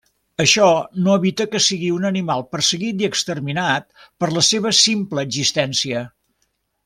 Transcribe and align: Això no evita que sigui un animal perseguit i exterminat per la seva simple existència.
Això 0.43 0.67
no 1.07 1.17
evita 1.19 1.45
que 1.51 1.59
sigui 1.65 1.91
un 1.97 2.07
animal 2.11 2.41
perseguit 2.55 3.03
i 3.05 3.09
exterminat 3.11 3.87
per 4.23 4.31
la 4.39 4.45
seva 4.49 4.73
simple 4.79 5.29
existència. 5.29 6.03